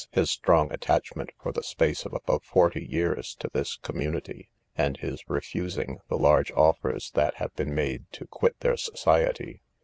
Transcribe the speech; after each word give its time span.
his 0.13 0.31
strong 0.31 0.71
attachment, 0.73 1.29
for 1.39 1.51
the 1.51 1.61
space 1.61 2.05
of 2.05 2.13
above 2.15 2.41
forty 2.43 2.83
years, 2.83 3.35
to 3.35 3.47
this 3.53 3.75
community, 3.77 4.49
and 4.75 4.97
his 4.97 5.23
refusing 5.29 5.99
the 6.09 6.17
large 6.17 6.51
offers 6.53 7.11
that 7.11 7.35
have 7.35 7.53
been 7.55 7.75
made 7.75 8.11
to 8.11 8.25
quit 8.25 8.59
their 8.61 8.77
society. 8.77 9.61